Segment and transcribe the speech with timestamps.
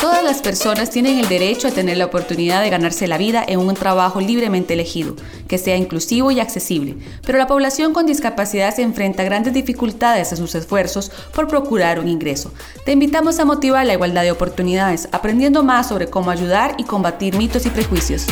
[0.00, 3.58] Todas las personas tienen el derecho a tener la oportunidad de ganarse la vida en
[3.58, 5.14] un trabajo libremente elegido,
[5.46, 6.96] que sea inclusivo y accesible,
[7.26, 12.00] pero la población con discapacidad se enfrenta a grandes dificultades en sus esfuerzos por procurar
[12.00, 12.52] un ingreso.
[12.84, 17.36] Te invitamos a motivar la igualdad de oportunidades, aprendiendo más sobre cómo ayudar y combatir
[17.36, 18.26] mitos y prejuicios.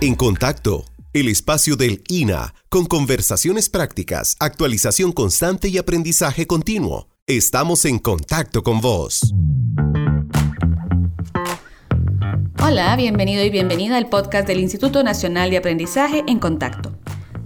[0.00, 7.08] En contacto, el espacio del INA, con conversaciones prácticas, actualización constante y aprendizaje continuo.
[7.28, 9.34] Estamos en contacto con vos.
[12.64, 16.90] Hola, bienvenido y bienvenida al podcast del Instituto Nacional de Aprendizaje en Contacto.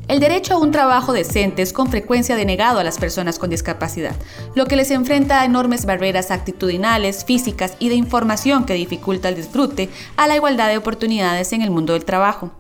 [0.07, 4.15] El derecho a un trabajo decente es con frecuencia denegado a las personas con discapacidad,
[4.55, 9.35] lo que les enfrenta a enormes barreras actitudinales, físicas y de información que dificulta el
[9.35, 12.53] disfrute a la igualdad de oportunidades en el mundo del trabajo.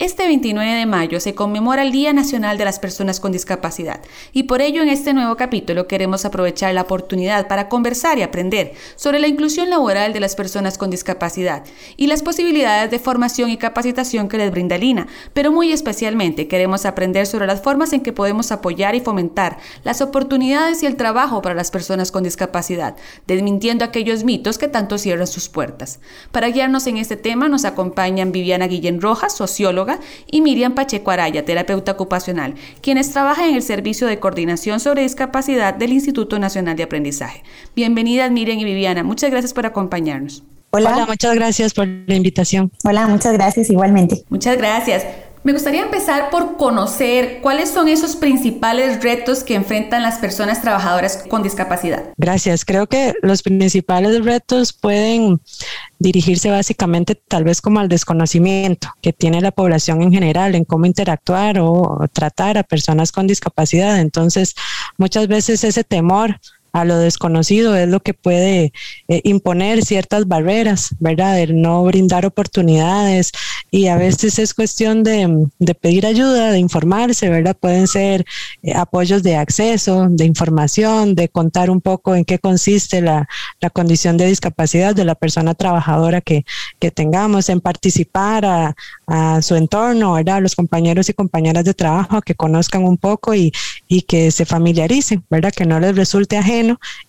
[0.00, 4.00] Este 29 de mayo se conmemora el Día Nacional de las Personas con Discapacidad
[4.32, 8.72] y por ello en este nuevo capítulo queremos aprovechar la oportunidad para conversar y aprender
[8.96, 11.64] sobre la inclusión laboral de las personas con discapacidad
[11.98, 16.86] y las posibilidades de formación y capacitación que les brinda Lina, pero muy especialmente queremos
[16.86, 21.42] aprender sobre las formas en que podemos apoyar y fomentar las oportunidades y el trabajo
[21.42, 26.00] para las personas con discapacidad, desmintiendo aquellos mitos que tanto cierran sus puertas.
[26.32, 29.89] Para guiarnos en este tema nos acompañan Viviana Guillén Rojas, socióloga,
[30.30, 35.74] y Miriam Pacheco Araya, terapeuta ocupacional, quienes trabajan en el Servicio de Coordinación sobre Discapacidad
[35.74, 37.42] del Instituto Nacional de Aprendizaje.
[37.74, 40.42] Bienvenidas Miriam y Viviana, muchas gracias por acompañarnos.
[40.72, 40.94] Hola.
[40.94, 42.70] Hola, muchas gracias por la invitación.
[42.84, 44.24] Hola, muchas gracias igualmente.
[44.28, 45.04] Muchas gracias.
[45.42, 51.24] Me gustaría empezar por conocer cuáles son esos principales retos que enfrentan las personas trabajadoras
[51.28, 52.04] con discapacidad.
[52.18, 52.66] Gracias.
[52.66, 55.40] Creo que los principales retos pueden
[55.98, 60.84] dirigirse básicamente tal vez como al desconocimiento que tiene la población en general en cómo
[60.84, 63.98] interactuar o tratar a personas con discapacidad.
[63.98, 64.54] Entonces,
[64.98, 66.38] muchas veces ese temor
[66.72, 68.72] a lo desconocido es lo que puede
[69.08, 71.40] eh, imponer ciertas barreras, ¿verdad?
[71.40, 73.32] El no brindar oportunidades
[73.70, 75.48] y a veces es cuestión de,
[75.80, 77.56] pedir ayuda, de informarse, ¿verdad?
[77.58, 78.24] Pueden ser
[78.62, 83.28] eh, apoyos de acceso, de información, de contar un poco en qué consiste la,
[83.72, 86.44] condición de discapacidad de la persona trabajadora que,
[86.94, 88.74] tengamos, en participar a,
[89.06, 90.42] a, su entorno, ¿verdad?
[90.42, 93.52] Los compañeros y compañeras de trabajo que conozcan un poco y,
[93.86, 95.52] y que se familiaricen, ¿verdad?
[95.52, 96.59] Que no les resulte ajeno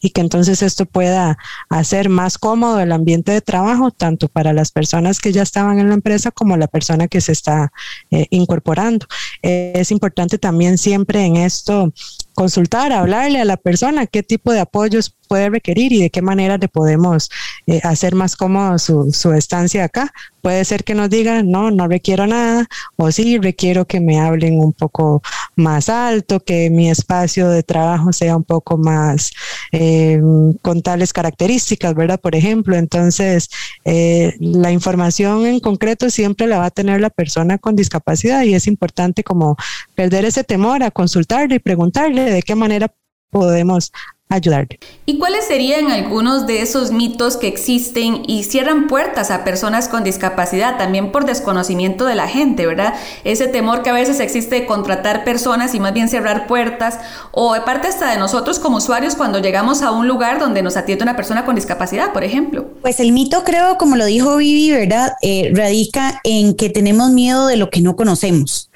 [0.01, 1.37] y que entonces esto pueda
[1.69, 5.89] hacer más cómodo el ambiente de trabajo, tanto para las personas que ya estaban en
[5.89, 7.71] la empresa como la persona que se está
[8.11, 9.05] eh, incorporando.
[9.41, 11.93] es importante también siempre en esto
[12.41, 16.57] consultar, hablarle a la persona qué tipo de apoyos puede requerir y de qué manera
[16.57, 17.29] le podemos
[17.65, 20.11] eh, hacer más cómodo su, estancia acá.
[20.41, 24.59] Puede ser que nos digan, no, no requiero nada, o sí, requiero que me hablen
[24.59, 25.21] un poco
[25.55, 29.31] más alto, que mi espacio de trabajo sea un poco más
[29.71, 30.19] eh,
[30.63, 32.19] con tales características, ¿verdad?
[32.19, 33.49] Por ejemplo, entonces
[33.85, 38.55] eh, la información en concreto siempre la va a tener la persona con discapacidad y
[38.55, 39.55] es importante como
[39.93, 42.93] perder ese temor a consultarle y preguntarle de qué manera
[43.29, 43.91] podemos
[44.31, 44.79] ayudarle.
[45.05, 50.03] ¿Y cuáles serían algunos de esos mitos que existen y cierran puertas a personas con
[50.03, 52.93] discapacidad también por desconocimiento de la gente, ¿verdad?
[53.25, 56.99] Ese temor que a veces existe de contratar personas y más bien cerrar puertas
[57.31, 60.77] o de parte hasta de nosotros como usuarios cuando llegamos a un lugar donde nos
[60.77, 62.69] atiende una persona con discapacidad, por ejemplo.
[62.81, 65.11] Pues el mito creo, como lo dijo Vivi, ¿verdad?
[65.21, 68.69] Eh, radica en que tenemos miedo de lo que no conocemos.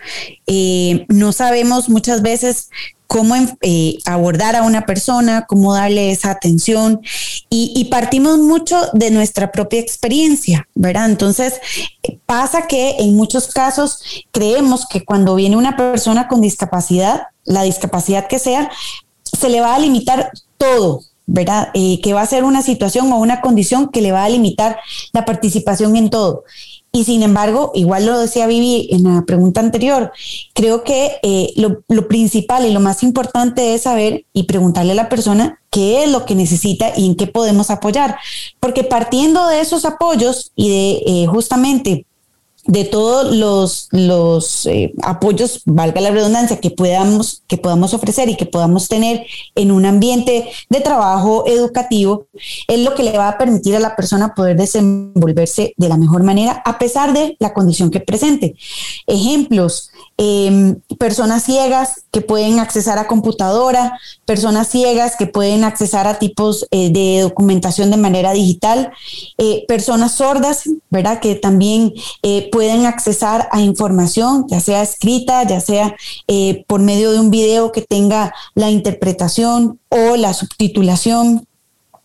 [0.47, 2.69] Eh, no sabemos muchas veces
[3.07, 7.01] cómo eh, abordar a una persona, cómo darle esa atención
[7.49, 11.09] y, partimos mucho de nuestra propia experiencia, ¿verdad?
[11.09, 11.61] Entonces
[12.25, 13.99] pasa que en muchos casos
[14.31, 18.69] creemos que cuando viene una persona con discapacidad, la discapacidad que sea,
[19.23, 21.69] se le va a limitar todo, ¿verdad?
[21.73, 24.77] Eh, que va a ser una situación o una condición que le va a limitar
[25.13, 26.43] la participación en todo.
[26.95, 30.13] Y sin embargo, igual lo decía Vivi en la pregunta anterior,
[30.53, 35.09] creo que eh, lo, principal y lo más importante es saber y preguntarle a la
[35.09, 38.15] persona qué es lo que necesita y en qué podemos apoyar.
[38.61, 42.05] Porque partiendo de esos apoyos y de eh, justamente
[42.67, 48.35] de todos los, los eh, apoyos, valga la redundancia, que podamos, que podamos ofrecer y
[48.35, 52.27] que podamos tener en un ambiente de trabajo educativo,
[52.67, 56.23] es lo que le va a permitir a la persona poder desenvolverse de la mejor
[56.23, 58.55] manera a pesar de la condición que presente.
[59.05, 66.19] Ejemplos, Em, personas ciegas que pueden accesar a computadora, personas ciegas que pueden accesar a
[66.19, 68.93] tipos eh, de documentación de manera digital,
[69.37, 71.19] eh, personas sordas, ¿verdad?
[71.19, 75.93] Que también eh, pueden accesar a información, ya sea escrita, ya sea
[76.67, 81.45] por medio de un video que tenga la interpretación o la subtitulación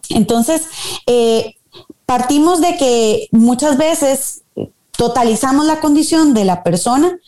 [0.08, 0.62] Entonces,
[2.06, 4.42] partimos de que muchas veces
[4.96, 7.18] totalizamos la condición de la persona,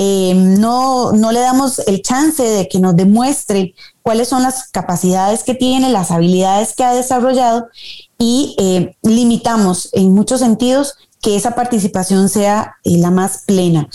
[0.00, 5.42] eh, no, no le damos el chance de que nos demuestre cuáles son las capacidades
[5.42, 7.66] que tiene, las habilidades que ha desarrollado
[8.16, 13.88] y eh, limitamos en muchos sentidos que esa participación sea la más plena.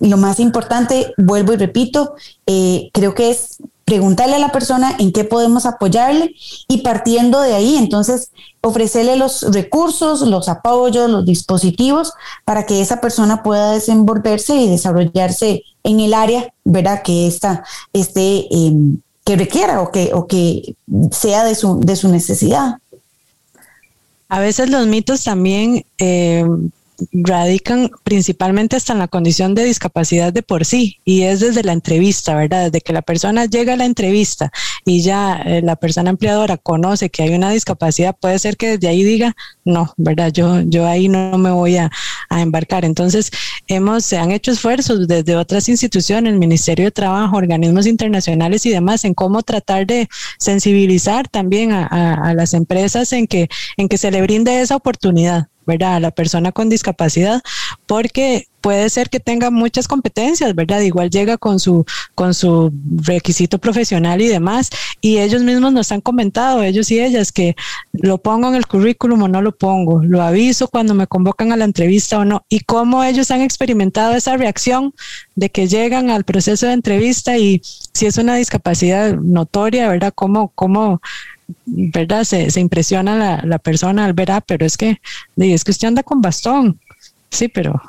[0.00, 3.58] Lo más importante, vuelvo y repito, creo que es
[3.92, 6.34] preguntarle a la persona en qué podemos apoyarle
[6.66, 8.30] y partiendo de ahí, entonces
[8.62, 12.14] ofrecerle los recursos, los apoyos, los dispositivos
[12.46, 17.02] para que esa persona pueda desenvolverse y desarrollarse en el área, ¿verdad?
[17.02, 18.96] Que esta esté, em,
[19.26, 20.74] que requiera o que, o que
[21.10, 22.78] sea de su, de su necesidad.
[24.30, 26.70] A veces los mitos también em,
[27.12, 31.72] radican principalmente hasta en la condición de discapacidad de por sí y es desde la
[31.72, 32.64] entrevista, ¿verdad?
[32.64, 34.50] Desde que la persona llega a la entrevista
[34.84, 38.88] y ya eh, la persona empleadora conoce que hay una discapacidad, puede ser que desde
[38.88, 39.34] ahí diga,
[39.64, 40.32] no, ¿verdad?
[40.32, 41.90] Yo, yo ahí no me voy a,
[42.30, 42.86] embarcar.
[42.86, 43.30] Entonces,
[43.66, 48.70] hemos, se han hecho esfuerzos desde otras instituciones, el Ministerio de Trabajo, organismos internacionales y
[48.70, 50.08] demás, en cómo tratar de
[50.38, 55.48] sensibilizar también a, a las empresas en que, en que se le brinde esa oportunidad.
[55.66, 55.96] ¿Verdad?
[55.96, 57.42] A la persona con discapacidad,
[57.86, 60.80] porque puede ser que tenga muchas competencias, ¿verdad?
[60.80, 62.72] Igual llega con su, con su
[63.04, 64.70] requisito profesional y demás,
[65.00, 67.56] y ellos mismos nos han comentado, ellos y ellas, que
[67.92, 71.56] lo pongo en el currículum o no lo pongo, lo aviso cuando me convocan a
[71.56, 74.94] la entrevista o no, y cómo ellos han experimentado esa reacción
[75.34, 77.60] de que llegan al proceso de entrevista y
[77.92, 80.12] si es una discapacidad notoria, ¿verdad?
[80.14, 81.00] Cómo, cómo
[81.66, 82.24] ¿verdad?
[82.24, 85.00] Se, se impresiona la, la, persona al ver, ah, pero es que,
[85.36, 86.80] es que usted anda con bastón.
[87.30, 87.80] Sí, pero,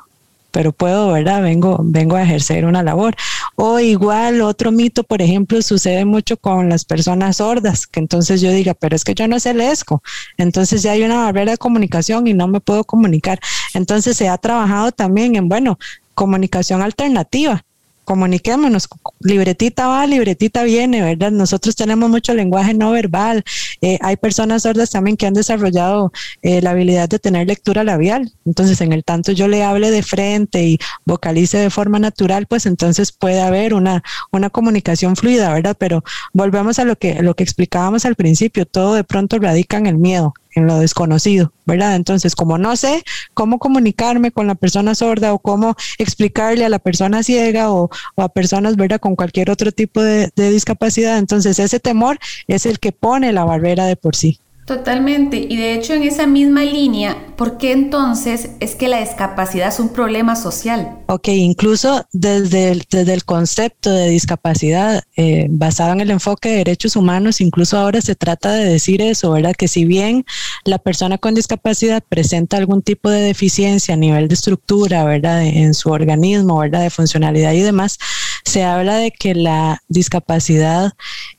[0.51, 1.41] pero puedo, ¿verdad?
[1.41, 3.15] Vengo, vengo a ejercer una labor.
[3.55, 8.51] O igual otro mito, por ejemplo, sucede mucho con las personas sordas, que entonces yo
[8.51, 10.03] diga, pero es que yo no sé lesco.
[10.37, 13.39] Entonces ya hay una barrera de comunicación y no me puedo comunicar.
[13.73, 15.79] Entonces se ha trabajado también en, bueno,
[16.13, 17.65] comunicación alternativa
[18.03, 18.87] comuniquémonos,
[19.19, 21.31] libretita va, libretita viene, ¿verdad?
[21.31, 23.43] Nosotros tenemos mucho lenguaje no verbal.
[23.81, 26.11] Eh, hay personas sordas también que han desarrollado
[26.41, 28.31] eh, la habilidad de tener lectura labial.
[28.45, 32.65] Entonces, en el tanto yo le hable de frente y vocalice de forma natural, pues
[32.65, 35.75] entonces puede haber una, una comunicación fluida, ¿verdad?
[35.79, 36.03] Pero
[36.33, 39.97] volvemos a lo que, lo que explicábamos al principio, todo de pronto radica en el
[39.97, 41.95] miedo en lo desconocido, ¿verdad?
[41.95, 43.03] Entonces, como no sé
[43.33, 48.29] cómo comunicarme con la persona sorda o cómo explicarle a la persona ciega o, a
[48.29, 48.99] personas, ¿verdad?
[48.99, 53.45] Con cualquier otro tipo de, de discapacidad, entonces ese temor es el que pone la
[53.45, 54.39] barrera de por sí.
[54.65, 59.67] Totalmente, y de hecho en esa misma línea, ¿por qué entonces es que la discapacidad
[59.67, 60.99] es un problema social?
[61.07, 66.55] Ok, incluso desde el, desde el concepto de discapacidad eh, basado en el enfoque de
[66.57, 69.53] derechos humanos, incluso ahora se trata de decir eso, ¿verdad?
[69.53, 70.23] Que si bien
[70.63, 75.43] la persona con discapacidad presenta algún tipo de deficiencia a nivel de estructura, ¿verdad?
[75.43, 76.83] en su organismo, ¿verdad?
[76.83, 77.97] De funcionalidad y demás,
[78.45, 80.93] se habla de que la discapacidad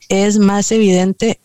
[0.09, 1.39] es más evidente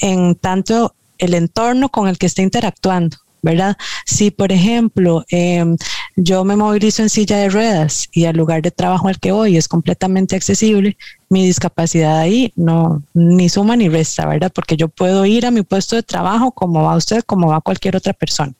[0.00, 3.18] en tanto el entorno con el que está interactuando.
[3.44, 3.76] ¿verdad?
[4.06, 5.76] Si, por ejemplo, em,
[6.16, 9.58] yo me movilizo en silla de ruedas y el lugar de trabajo al que voy
[9.58, 10.96] es completamente accesible,
[11.28, 14.52] mi discapacidad ahí no ni suma ni resta, ¿verdad?
[14.54, 17.96] Porque yo puedo ir a mi puesto de trabajo como va usted, como va cualquier
[17.96, 18.52] otra persona.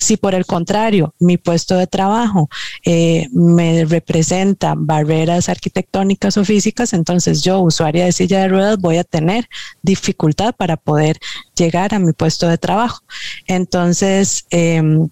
[0.00, 2.48] Si por el contrario, mi puesto de trabajo
[2.84, 8.96] eh, me representa barreras arquitectónicas o físicas, entonces yo, usuaria de silla de ruedas, voy
[8.96, 9.48] a tener
[9.82, 11.18] dificultad para poder
[11.54, 13.02] llegar a mi puesto de trabajo.
[13.46, 15.08] Entonces, em,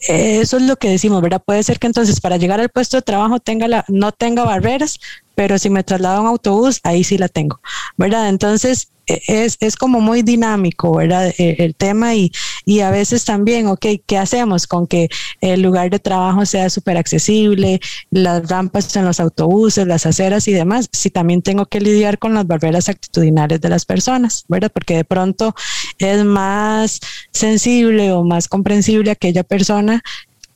[0.00, 1.42] eso es lo que decimos, ¿verdad?
[1.44, 4.98] Puede ser que entonces para llegar al puesto de trabajo tenga la, no tenga barreras,
[5.34, 7.60] pero si me traslado a un autobús, ahí sí la tengo,
[7.96, 8.28] ¿verdad?
[8.28, 11.32] Entonces, e, es, es como muy dinámico, ¿verdad?
[11.38, 12.32] E, el, tema y,
[12.64, 15.08] y, a veces también, ok, ¿qué hacemos con que
[15.40, 20.52] el lugar de trabajo sea súper accesible, las rampas en los autobuses, las aceras y
[20.52, 20.88] demás?
[20.92, 24.70] Si también tengo que lidiar con las barreras actitudinales de las personas, ¿verdad?
[24.72, 25.54] Porque de pronto
[25.98, 27.00] es más
[27.30, 30.02] sensible o más comprensible aquella persona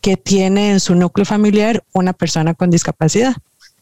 [0.01, 3.35] que tiene en su núcleo familiar una persona con discapacidad.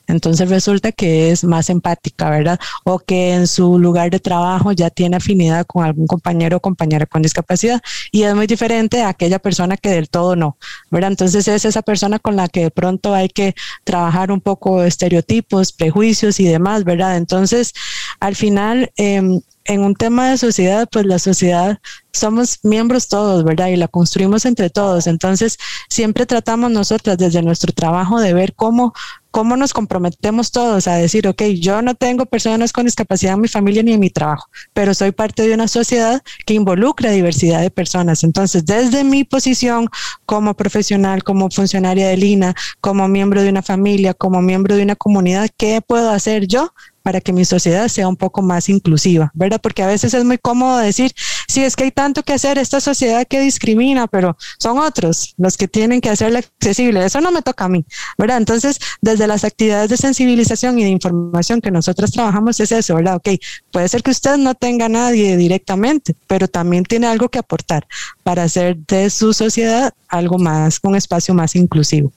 [0.09, 2.59] Entonces resulta que es más empática, ¿verdad?
[2.85, 7.07] O que en su lugar de trabajo ya tiene afinidad con algún compañero o compañera
[7.07, 10.57] con discapacidad y es muy diferente a aquella persona que del todo no,
[10.91, 11.11] ¿verdad?
[11.11, 15.73] Entonces es esa persona con la que de pronto hay que trabajar un poco estereotipos,
[15.73, 17.17] prejuicios y demás, ¿verdad?
[17.17, 17.75] Entonces,
[18.21, 21.79] al final, em, en un tema de sociedad, pues la sociedad
[22.11, 23.69] somos miembros todos, ¿verdad?
[23.69, 25.07] Y la construimos entre todos.
[25.07, 25.59] Entonces,
[25.91, 28.95] siempre tratamos nosotras desde nuestro trabajo de ver cómo
[29.31, 33.49] cómo nos comprometemos todos a decir, ok, yo no tengo personas con discapacidad en mi
[33.49, 37.71] familia ni en mi trabajo, pero soy parte de una sociedad que involucra diversidad de
[37.71, 38.25] personas.
[38.25, 39.89] Entonces, desde mi posición
[40.27, 44.97] como profesional, como funcionaria del INA, como miembro de una familia, como miembro de una
[44.97, 49.61] comunidad, ¿qué puedo hacer yo para que mi sociedad sea un poco más inclusiva, ¿verdad?
[49.63, 51.13] Porque a veces es muy cómodo decir,
[51.47, 55.57] sí, es que hay tanto que hacer, esta sociedad que discrimina, pero son otros los
[55.57, 57.85] que tienen que hacerla accesible, eso no me toca a mí,
[58.19, 58.39] ¿verdad?
[58.39, 63.17] Entonces, desde las actividades de sensibilización y de información que nosotros trabajamos es eso, ¿verdad?
[63.17, 63.29] Ok,
[63.71, 67.87] puede ser que usted no tenga a nadie directamente, pero también tiene algo que aportar
[68.23, 72.13] para hacer de su sociedad algo más, un espacio más inclusivo.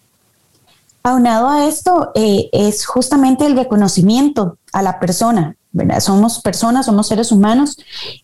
[1.04, 5.56] Aunado a esto, eh, es justamente el reconocimiento a la persona.
[6.00, 7.78] Somos personas, somos seres humanos,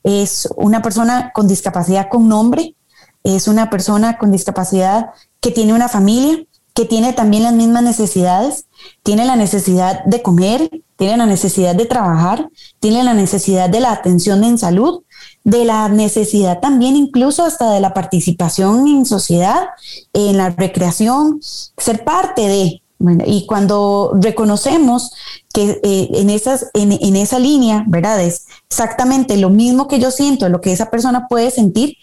[0.03, 2.75] es una persona con discapacidad con nombre,
[3.24, 6.43] es una persona con discapacidad que tiene una familia,
[6.74, 8.65] que tiene también las mismas necesidades,
[9.01, 13.91] tiene la necesidad de comer, tiene la necesidad de trabajar, tiene la necesidad de la
[13.91, 15.03] atención en salud,
[15.47, 19.67] de la necesidad también incluso hasta de la participación en sociedad,
[20.11, 22.81] en la recreación, ser parte de,
[23.25, 25.13] y cuando reconocemos
[25.53, 28.21] que eh, en, esas, en, esa línea, ¿verdad?
[28.21, 31.95] Es exactamente lo mismo que yo siento, lo que esa persona puede sentir,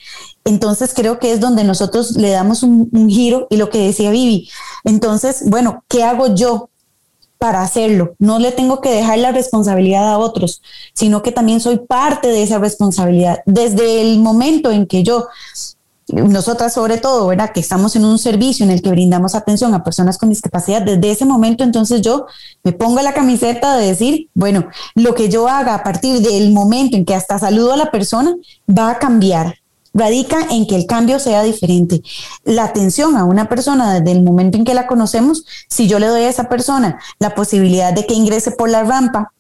[0.47, 4.11] entonces creo que es donde nosotros le damos un, un giro y lo que decía
[4.11, 4.49] Vivi.
[4.85, 6.71] Entonces, bueno, ¿qué hago yo
[7.45, 8.15] para hacerlo.
[8.19, 10.63] No le tengo que dejar la responsabilidad a otros,
[10.95, 13.41] sino que también soy parte de esa responsabilidad.
[13.45, 15.27] Desde el momento en que yo
[16.09, 17.53] nosotras sobre todo, ¿verdad?
[17.53, 21.11] Que estamos en un servicio en el que brindamos atención a personas con discapacidad, desde
[21.11, 22.25] ese momento entonces yo
[22.63, 26.97] me pongo la camiseta de decir, bueno, lo que yo haga a partir del momento
[26.97, 28.35] en que hasta saludo a la persona
[28.67, 29.57] va a cambiar,
[29.95, 32.03] radica en que el cambio sea diferente.
[32.45, 36.09] La atención a una persona desde el momento en que la conocemos, si yo le
[36.09, 39.33] doy a esa persona la posibilidad de que ingrese por la rampa,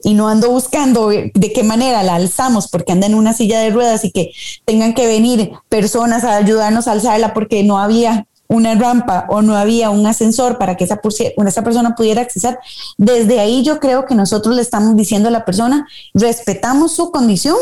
[0.00, 3.70] y no ando buscando de qué manera la alzamos porque anda en una silla de
[3.70, 4.30] ruedas y que
[4.64, 9.56] tengan que venir personas a ayudarnos a alzarla porque no había una rampa o no
[9.56, 12.58] había un ascensor para que esa, persona pudiera accesar.
[12.96, 17.56] Desde ahí yo creo que nosotros le estamos diciendo a la persona, respetamos su condición,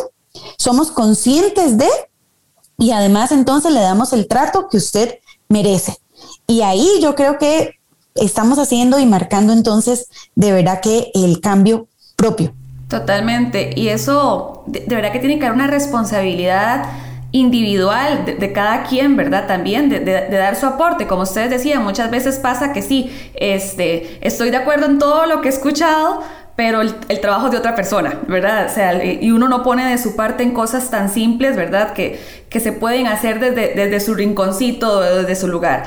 [0.58, 1.88] somos conscientes de,
[2.78, 5.18] y además entonces le damos el trato que usted
[5.48, 5.96] merece.
[6.46, 7.78] Y ahí yo creo que
[8.14, 12.54] estamos haciendo y marcando entonces de verdad que el cambio propio.
[12.88, 13.72] Totalmente.
[13.74, 16.84] Y eso de, verdad que tiene que haber una responsabilidad
[17.32, 19.46] individual de, cada quien, ¿verdad?
[19.46, 21.06] También de, dar su aporte.
[21.06, 25.40] Como ustedes decían, muchas veces pasa que sí, este, estoy de acuerdo en todo lo
[25.40, 26.22] que he escuchado,
[26.56, 28.66] pero el, trabajo de otra persona, ¿verdad?
[28.70, 31.92] O sea, y uno no pone de su parte en cosas tan simples, ¿verdad?
[31.92, 35.84] Que, que se pueden hacer desde, desde su rinconcito, desde su lugar.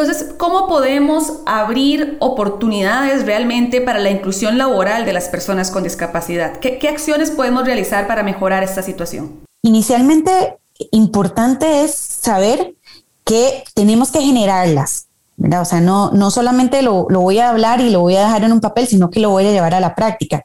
[0.00, 6.58] Entonces, ¿cómo podemos abrir oportunidades realmente para la inclusión laboral de las personas con discapacidad?
[6.58, 9.40] ¿Qué, acciones podemos realizar para mejorar esta situación?
[9.62, 10.56] Inicialmente,
[10.92, 12.76] importante es saber
[13.24, 15.07] que tenemos que generarlas.
[15.38, 18.44] O sea, no, no solamente lo, lo, voy a hablar y lo voy a dejar
[18.44, 20.44] en un papel, sino que lo voy a llevar a la práctica.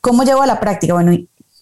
[0.00, 0.92] ¿Cómo llevo a la práctica?
[0.92, 1.12] Bueno,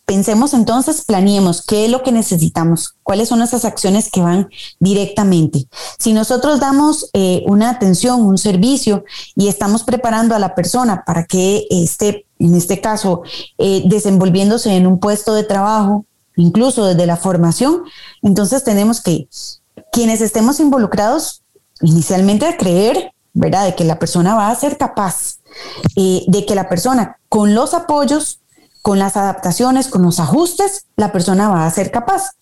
[0.04, 5.68] Pensemos entonces, planeemos qué es lo que necesitamos, cuáles son esas acciones que van directamente.
[5.98, 9.04] Si nosotros damos eh, una atención, un servicio
[9.36, 13.22] y estamos preparando a la persona para que esté, en este caso,
[13.58, 16.04] eh, desenvolviéndose en un puesto de trabajo,
[16.36, 17.84] incluso desde la formación,
[18.22, 19.28] entonces tenemos que,
[19.92, 21.41] quienes estemos involucrados,
[21.82, 25.38] inicialmente a creer, ¿verdad?, de que la persona va a ser capaz,
[25.96, 28.41] eh, de que la persona con los apoyos
[28.82, 32.32] con las adaptaciones, con los ajustes, la persona va a ser capaz.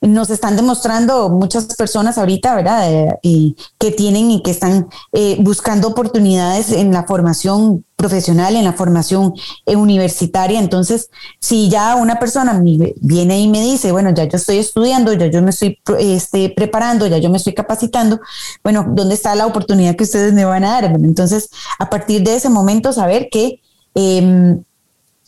[0.00, 3.16] Nos están demostrando muchas personas ahorita, ¿verdad?
[3.22, 8.72] Eh, que tienen y que están eh, buscando oportunidades en la formación profesional, en la
[8.72, 9.34] formación
[9.66, 10.58] eh, universitaria.
[10.58, 12.60] Entonces, si ya una persona
[13.00, 17.06] viene y me dice, bueno, ya yo estoy estudiando, ya yo me estoy este, preparando,
[17.06, 18.18] ya yo me estoy capacitando,
[18.64, 20.84] bueno, ¿dónde está la oportunidad que ustedes me van a dar?
[20.86, 23.60] entonces, a partir de ese momento, saber que
[23.94, 24.62] em,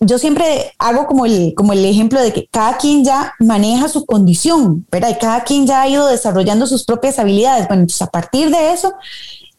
[0.00, 4.06] yo siempre hago como el, como el ejemplo de que cada quien ya maneja su
[4.06, 5.10] condición, ¿verdad?
[5.10, 7.68] Y cada quien ya ha ido desarrollando sus propias habilidades.
[7.68, 8.94] Bueno, entonces a partir de eso,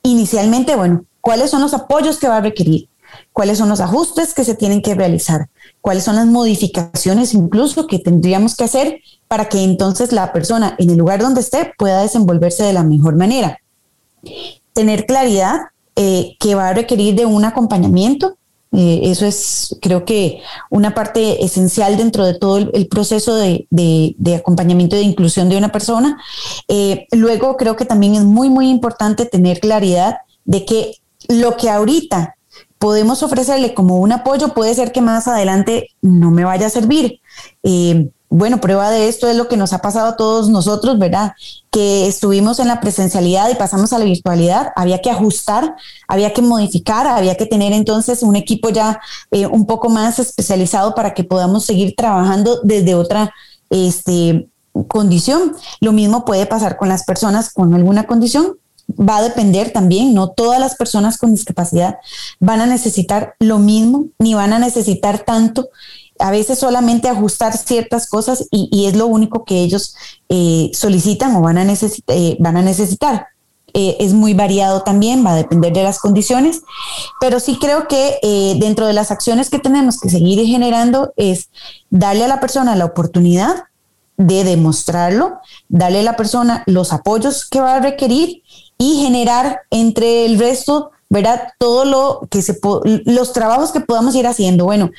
[0.01, 2.89] inicialmente, bueno, ¿cuáles son los apoyos que va a requerir?
[3.33, 5.47] ¿Cuáles son los ajustes que se tienen que realizar?
[5.79, 10.89] ¿Cuáles son las modificaciones incluso que tendríamos que hacer para que entonces la persona en
[10.89, 13.59] el lugar donde esté pueda desenvolverse de la mejor manera?
[14.73, 15.59] Tener claridad
[15.95, 18.37] eh, que va a requerir de un acompañamiento
[18.73, 23.67] eh, eso es, creo que, una parte esencial dentro de todo el, proceso de,
[24.37, 26.17] acompañamiento y de inclusión de una persona.
[26.67, 30.95] Eh, luego, creo que también es muy, muy importante tener claridad de que
[31.27, 32.35] lo que ahorita
[32.79, 37.19] podemos ofrecerle como un apoyo puede ser que más adelante no me vaya a servir.
[37.63, 41.33] Eh, bueno, prueba de esto es lo que nos ha pasado a todos nosotros, ¿verdad?
[41.69, 45.75] Que estuvimos en la presencialidad y pasamos a la virtualidad, había que ajustar,
[46.07, 50.95] había que modificar, había que tener entonces un equipo ya eh, un poco más especializado
[50.95, 53.33] para que podamos seguir trabajando desde otra
[53.69, 54.47] este,
[54.87, 55.53] condición.
[55.81, 58.55] Lo mismo puede pasar con las personas con alguna condición.
[58.97, 61.97] Va a depender también, no todas las personas con discapacidad
[62.39, 65.67] van a necesitar lo mismo, ni van a necesitar tanto
[66.21, 69.95] a veces solamente ajustar ciertas cosas y, es lo único que ellos
[70.29, 73.27] eh, solicitan o van a, eh, necesitar.
[73.73, 76.61] Eh, es muy variado también, va a depender de las condiciones,
[77.21, 78.19] pero sí creo que
[78.59, 81.49] dentro de las acciones que tenemos que seguir generando es
[81.89, 83.63] darle a la persona la oportunidad
[84.17, 88.43] de demostrarlo, darle a la persona los apoyos que va a requerir
[88.77, 91.49] y generar entre el resto, ¿verdad?
[91.57, 92.59] Todo lo que se,
[93.05, 94.65] los trabajos que podamos ir haciendo.
[94.65, 94.91] Bueno,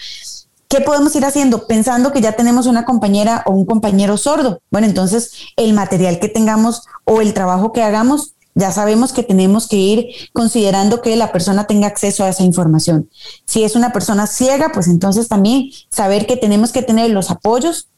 [0.72, 1.66] ¿Qué podemos ir haciendo?
[1.66, 4.62] Pensando que ya tenemos una compañera o un compañero sordo.
[4.70, 9.68] Bueno, entonces el material que tengamos o el trabajo que hagamos, ya sabemos que tenemos
[9.68, 13.10] que ir considerando que la persona tenga acceso a esa información.
[13.44, 17.90] Si es una persona ciega, pues entonces también saber que tenemos que tener los apoyos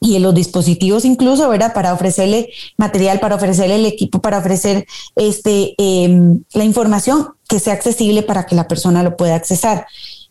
[0.00, 1.74] y los dispositivos incluso, ¿verdad?
[1.74, 7.74] Para ofrecerle material, para ofrecerle el equipo, para ofrecer este, em, la información que sea
[7.74, 9.86] accesible para que la persona lo pueda accesar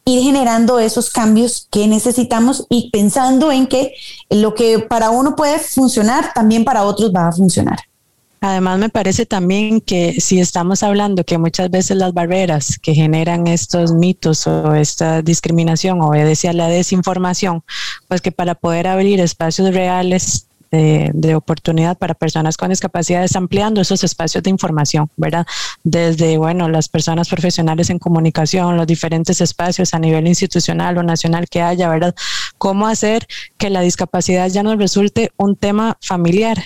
[0.10, 3.94] ir generando esos cambios que necesitamos y pensando en que
[4.30, 7.80] lo que para uno puede funcionar, también para otros va a funcionar.
[8.42, 13.48] Además, me parece también que si estamos hablando que muchas veces las barreras que generan
[13.48, 17.64] estos mitos o esta discriminación obedece a la desinformación,
[18.08, 24.04] pues que para poder abrir espacios reales de, oportunidad para personas con discapacidades, ampliando esos
[24.04, 25.46] espacios de información, ¿verdad?
[25.84, 31.48] Desde, bueno, las personas profesionales en comunicación, los diferentes espacios a nivel institucional o nacional
[31.50, 32.16] que haya, ¿verdad?
[32.58, 36.58] Cómo hacer que la discapacidad ya nos resulte un tema familiar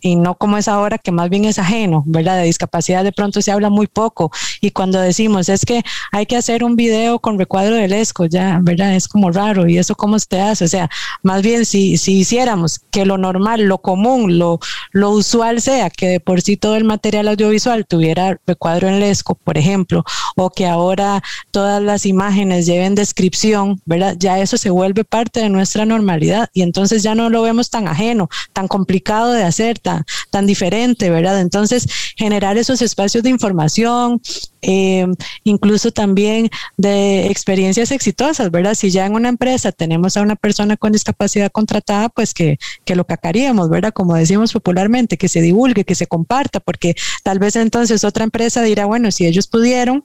[0.00, 2.38] y, no como es ahora, que más bien es ajeno, ¿verdad?
[2.38, 5.82] De discapacidad de pronto se habla muy poco y cuando decimos es que
[6.12, 8.94] hay que hacer un video con recuadro del ESCO, ya, ¿verdad?
[8.94, 10.88] Es como raro y eso cómo se hace, o sea,
[11.22, 14.60] más bien si, si hiciéramos que lo normal, lo común, lo,
[14.92, 19.02] lo usual sea que de por sí todo el material audiovisual tuviera recuadro en el
[19.02, 20.04] ESCO, por ejemplo,
[20.36, 24.16] o que ahora todas las imágenes lleven descripción, ¿verdad?
[24.18, 27.88] Ya eso se vuelve parte de nuestra normalidad y entonces ya no lo vemos tan
[27.88, 31.40] ajeno, tan complicado de hacer tan, diferente, ¿verdad?
[31.40, 34.20] Entonces, generar esos espacios de información,
[34.62, 35.06] eh,
[35.44, 38.74] incluso también de experiencias exitosas, ¿verdad?
[38.74, 42.96] Si ya en una empresa tenemos a una persona con discapacidad contratada, pues que, que
[42.96, 43.92] lo cacaríamos, ¿verdad?
[43.92, 48.62] Como decimos popularmente, que se divulgue, que se comparta, porque tal vez entonces otra empresa
[48.62, 50.04] dirá, bueno, si ellos pudieron,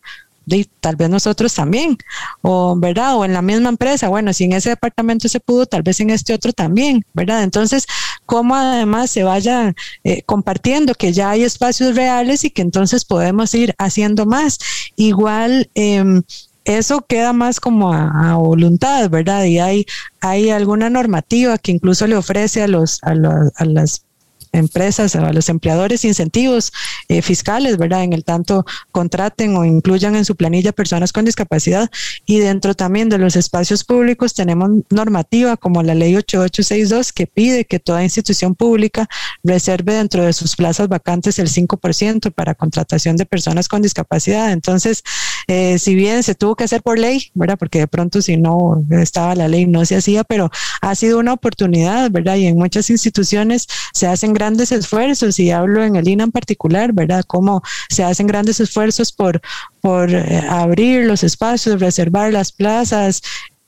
[0.79, 1.97] tal vez nosotros también,
[2.41, 5.83] o verdad, o en la misma empresa, bueno, si en ese departamento se pudo, tal
[5.83, 7.43] vez en este otro también, ¿verdad?
[7.43, 7.85] Entonces,
[8.29, 13.55] cómo además se vaya eh, compartiendo que ya hay espacios reales y que entonces podemos
[13.55, 14.59] ir haciendo más.
[14.95, 16.21] Igual, em,
[16.63, 19.45] eso queda más como a, voluntad, ¿verdad?
[19.45, 19.85] Y hay,
[20.21, 23.15] hay alguna normativa que incluso le ofrece a, los, a,
[23.55, 24.05] a las
[24.51, 26.71] empresas, a los empleadores incentivos
[27.07, 28.03] eh, fiscales, ¿verdad?
[28.03, 31.89] En el tanto contraten o incluyan en su planilla personas con discapacidad
[32.25, 37.65] y dentro también de los espacios públicos tenemos normativa como la ley 8862 que pide
[37.65, 39.07] que toda institución pública
[39.43, 44.51] reserve dentro de sus plazas vacantes el 5% para contratación de personas con discapacidad.
[44.51, 45.03] Entonces,
[45.47, 47.57] eh, si bien se tuvo que hacer por ley, ¿verdad?
[47.57, 50.49] Porque de pronto si no estaba la ley no se hacía, pero
[50.81, 52.35] ha sido una oportunidad, ¿verdad?
[52.35, 56.93] Y en muchas instituciones se hacen grandes esfuerzos y hablo en el INA en particular,
[56.93, 57.25] ¿verdad?
[57.27, 59.41] Cómo se hacen grandes esfuerzos por,
[59.81, 63.21] por eh, abrir los espacios, reservar las plazas,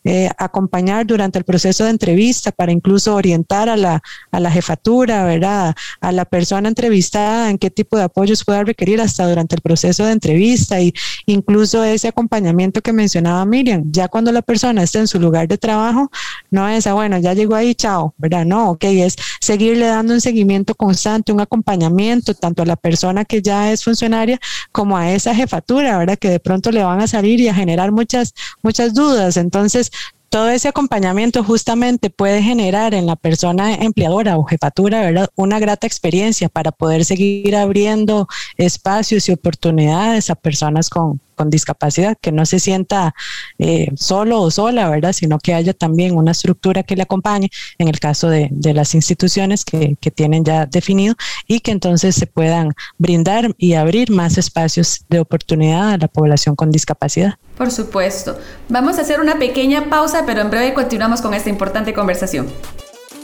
[0.03, 5.25] eh, acompañar durante el proceso de entrevista para incluso orientar a la, a la jefatura,
[5.25, 5.75] ¿verdad?
[5.99, 10.05] A la persona entrevistada en qué tipo de apoyos pueda requerir hasta durante el proceso
[10.05, 10.93] de entrevista y
[11.25, 15.57] incluso ese acompañamiento que mencionaba Miriam, ya cuando la persona está en su lugar de
[15.57, 16.09] trabajo,
[16.49, 18.45] no es, ah, bueno, ya llegó ahí, chao, ¿verdad?
[18.45, 23.41] No, ok, es seguirle dando un seguimiento constante, un acompañamiento tanto a la persona que
[23.41, 24.39] ya es funcionaria
[24.71, 26.17] como a esa jefatura, ¿verdad?
[26.17, 28.33] Que de pronto le van a salir y a generar muchas,
[28.63, 29.37] muchas dudas.
[29.37, 29.90] Entonces,
[30.31, 35.29] todo ese acompañamiento justamente puede generar en la persona empleadora o jefatura, ¿verdad?
[35.35, 42.15] Una grata experiencia para poder seguir abriendo espacios y oportunidades a personas con, con discapacidad,
[42.21, 43.15] que no se sienta
[43.57, 45.11] eh, solo o sola, ¿verdad?
[45.11, 47.49] Sino que haya también una estructura que le acompañe
[47.79, 51.15] en el caso de, las instituciones que, que tienen ya definido
[51.47, 56.55] y que entonces se puedan brindar y abrir más espacios de oportunidad a la población
[56.55, 57.39] con discapacidad.
[57.57, 58.37] Por supuesto.
[58.69, 62.47] Vamos a hacer una pequeña pausa, pero en breve continuamos con esta importante conversación.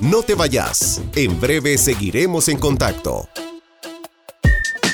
[0.01, 1.01] No te vayas.
[1.15, 3.30] En breve seguiremos en contacto.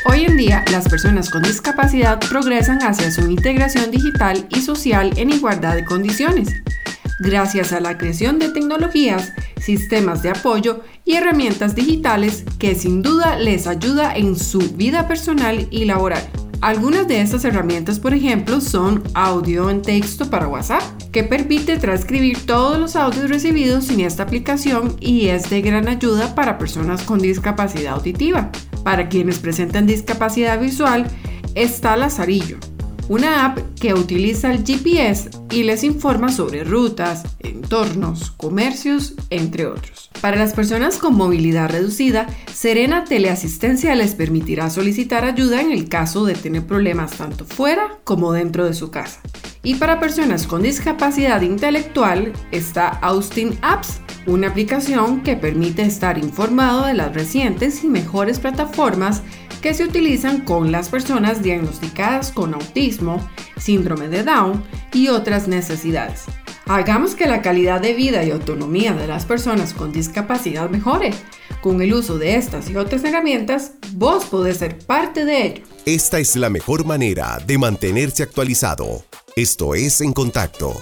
[0.06, 5.30] Hoy en día, las personas con discapacidad progresan hacia su integración digital y social en
[5.30, 6.62] igualdad de condiciones,
[7.20, 13.38] gracias a la creación de tecnologías, sistemas de apoyo y herramientas digitales que sin duda
[13.38, 16.28] les ayuda en su vida personal y laboral.
[16.60, 20.82] Algunas de estas herramientas, por ejemplo, son audio en texto para WhatsApp,
[21.14, 26.36] que permite transcribir todos los audios recibidos en esta aplicación y es de gran ayuda
[26.36, 28.52] para personas con discapacidad auditiva.
[28.84, 31.08] Para quienes presentan discapacidad visual,
[31.56, 32.58] está Lazarillo,
[33.10, 40.10] una app que utiliza el GPS y les informa sobre rutas, entornos, comercios, entre otros.
[40.22, 46.26] Para las personas con movilidad reducida, Serena Teleasistencia les permitirá solicitar ayuda en el caso
[46.26, 49.22] de tener problemas tanto fuera como dentro de su casa.
[49.66, 56.86] Y para personas con discapacidad intelectual está Austin Apps, una aplicación que permite estar informado
[56.86, 59.24] de las recientes y mejores plataformas
[59.62, 66.26] que se utilizan con las personas diagnosticadas con autismo, síndrome de Down y otras necesidades.
[66.66, 71.12] Hagamos que la calidad de vida y autonomía de las personas con discapacidad mejore.
[71.62, 75.64] Con el uso de estas y otras herramientas, vos podés ser parte de ello.
[75.86, 79.04] Esta es la mejor manera de mantenerse actualizado.
[79.36, 80.82] Esto es En Contacto.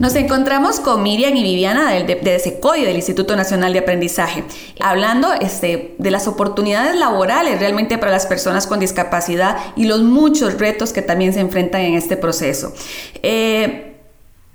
[0.00, 4.42] Nos encontramos con Miriam y Viviana del, de, de del Instituto Nacional de Aprendizaje,
[4.80, 10.58] hablando este, de las oportunidades laborales realmente para las personas con discapacidad y los muchos
[10.58, 12.74] retos que también se enfrentan en este proceso.
[13.22, 14.00] Eh,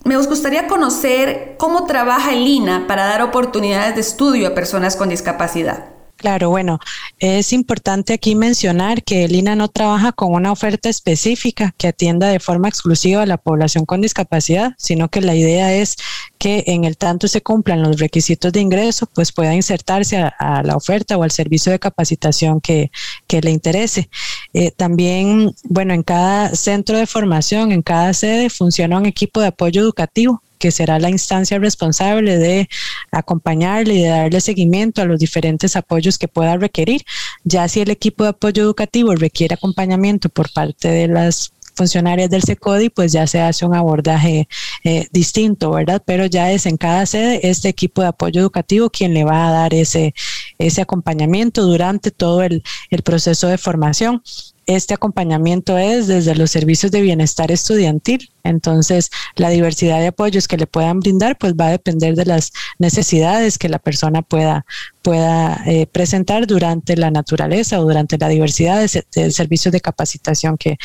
[0.03, 5.07] me gustaría conocer cómo trabaja el INA para dar oportunidades de estudio a personas con
[5.07, 5.98] discapacidad.
[6.19, 6.79] Claro, bueno,
[7.19, 12.27] es importante aquí mencionar que el INA no trabaja con una oferta específica que atienda
[12.27, 15.95] de forma exclusiva a la población con discapacidad, sino que la idea es
[16.37, 20.75] que en el tanto se cumplan los requisitos de ingreso, pues pueda insertarse a, la
[20.75, 22.91] oferta o al servicio de capacitación que,
[23.29, 24.09] le interese.
[24.53, 29.47] Eh, también, bueno, en cada centro de formación, en cada sede, funciona un equipo de
[29.47, 32.69] apoyo educativo que será la instancia responsable de
[33.11, 37.03] acompañarle y de darle seguimiento a los diferentes apoyos que pueda requerir.
[37.43, 42.43] Ya si el equipo de apoyo educativo requiere acompañamiento por parte de las funcionarias del
[42.43, 44.49] SECODI, pues ya se hace un abordaje
[44.83, 46.03] eh, distinto, ¿verdad?
[46.05, 49.51] Pero ya es en cada sede este equipo de apoyo educativo quien le va a
[49.51, 50.13] dar ese,
[50.57, 54.21] ese acompañamiento durante todo el, el proceso de formación.
[54.65, 60.57] Este acompañamiento es desde los servicios de bienestar estudiantil, entonces, la diversidad de apoyos que
[60.57, 64.65] le puedan brindar, pues va a depender de las necesidades que la persona pueda,
[65.01, 70.77] pueda eh, presentar durante la naturaleza o durante la diversidad de, servicios de capacitación que,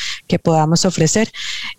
[0.43, 1.31] podamos ofrecer.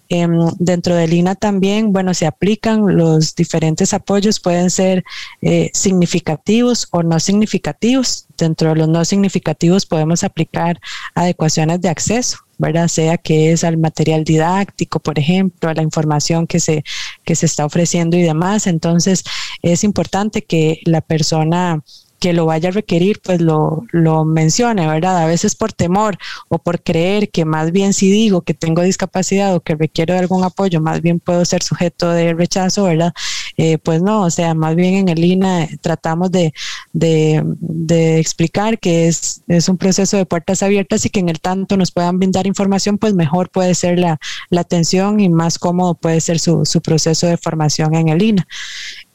[0.08, 5.04] Em, dentro del INA también, bueno, se aplican los diferentes apoyos, pueden ser
[5.42, 8.26] eh, significativos o no significativos.
[8.38, 10.80] Dentro de los no significativos podemos aplicar
[11.14, 12.88] adecuaciones de acceso ¿verdad?
[12.88, 16.84] Sea que es al material didáctico, por ejemplo, a la información que se,
[17.24, 18.66] que se está ofreciendo y demás.
[18.66, 19.24] Entonces,
[19.62, 21.82] es importante que la persona
[22.18, 25.18] que lo vaya a requerir, pues lo, lo mencione, ¿verdad?
[25.18, 29.54] A veces por temor o por creer que más bien si digo que tengo discapacidad
[29.54, 33.12] o que requiero de algún apoyo, más bien puedo ser sujeto de rechazo, ¿verdad?
[33.56, 36.52] Eh, pues no, o sea, más bien en el INA tratamos de,
[36.92, 41.76] de, explicar que es, es, un proceso de puertas abiertas y que en el tanto
[41.76, 44.18] nos puedan brindar información, pues mejor puede ser la,
[44.50, 48.46] la atención y más cómodo puede ser su, su proceso de formación en el INA.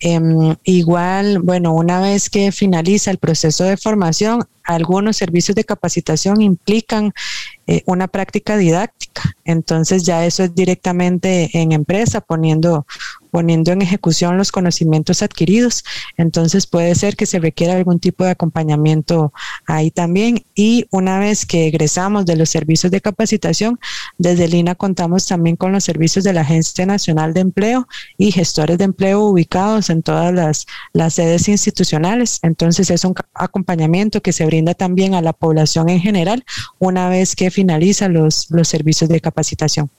[0.03, 4.43] Em, igual, bueno, una vez que finaliza el proceso de formación,
[4.75, 7.13] algunos servicios de capacitación implican
[7.67, 9.36] eh, una práctica didáctica.
[9.45, 12.86] Entonces ya eso es directamente en empresa, poniendo
[13.31, 15.84] poniendo en ejecución los conocimientos adquiridos.
[16.17, 19.34] Entonces puede ser que se requiera algún tipo de acompañamiento
[19.65, 20.43] ahí también.
[20.53, 23.79] Y una vez que egresamos de los servicios de capacitación,
[24.17, 28.77] desde Lina contamos también con los servicios de la Agencia Nacional de Empleo y gestores
[28.77, 32.39] de empleo ubicados en todas las, las sedes institucionales.
[32.43, 36.43] Entonces es un acompañamiento que se brinda también a la población en general
[36.80, 39.89] una vez que finalizan los, los servicios de capacitación.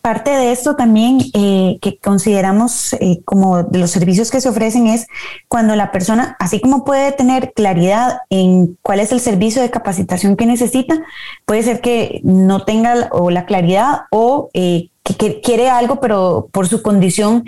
[0.00, 4.86] parte de esto también eh, que consideramos eh, como de los servicios que se ofrecen
[4.86, 5.06] es
[5.48, 10.36] cuando la persona, así como puede tener claridad en cuál es el servicio de capacitación
[10.36, 11.02] que necesita,
[11.44, 16.66] puede ser que no tenga o la claridad o eh, que, quiere algo, pero por
[16.66, 17.44] su condición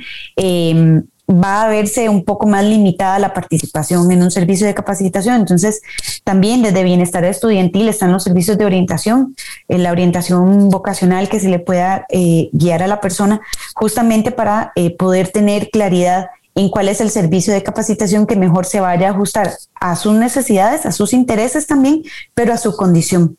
[1.32, 5.36] va a verse un poco más limitada la participación en un servicio de capacitación.
[5.36, 5.82] Entonces,
[6.24, 9.34] también desde bienestar estudiantil están los servicios de orientación,
[9.68, 13.40] en eh, la orientación vocacional que se le pueda eh, guiar a la persona
[13.74, 18.66] justamente para eh, poder tener claridad en cuál es el servicio de capacitación que mejor
[18.66, 22.02] se vaya a ajustar a sus necesidades, a sus intereses también,
[22.34, 23.38] pero a su condición.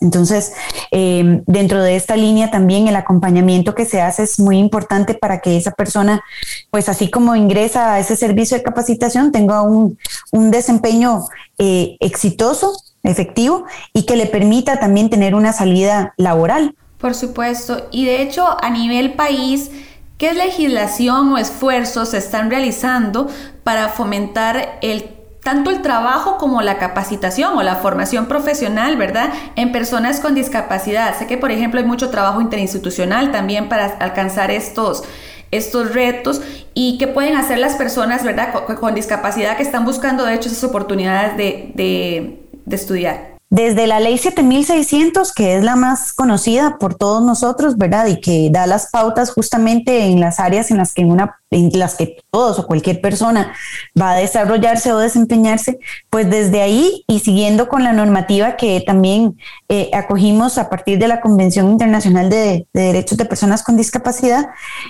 [0.00, 0.52] Entonces,
[0.90, 5.40] em, dentro de esta línea también el acompañamiento que se hace es muy importante para
[5.40, 6.22] que esa persona,
[6.70, 9.98] pues así como ingresa a ese servicio de capacitación, tenga un,
[10.32, 11.24] desempeño
[11.58, 16.74] eh, exitoso, efectivo y que le permita también tener una salida laboral.
[16.98, 19.70] Por supuesto, y de hecho a nivel país,
[20.16, 23.28] ¿qué legislación o esfuerzos se están realizando
[23.62, 25.13] para fomentar el
[25.44, 29.32] tanto el trabajo como la capacitación o la formación profesional, ¿verdad?
[29.56, 31.16] En personas con discapacidad.
[31.16, 35.04] Sé que, por ejemplo, hay mucho trabajo interinstitucional también para alcanzar estos,
[35.50, 36.40] estos retos
[36.72, 38.54] y qué pueden hacer las personas, ¿verdad?
[38.64, 43.33] Con, discapacidad que están buscando, de hecho, esas oportunidades de, de estudiar.
[43.54, 48.08] Desde la ley 7600, que es la más conocida por todos nosotros, ¿verdad?
[48.08, 51.94] Y que da las pautas justamente en las áreas en las que, una, en las
[51.94, 53.54] que todos o cualquier persona
[53.96, 55.78] va a desarrollarse o desempeñarse,
[56.10, 59.38] pues desde ahí y siguiendo con la normativa que también
[59.68, 64.48] eh, acogimos a partir de la Convención Internacional de, Derechos de Personas con Discapacidad,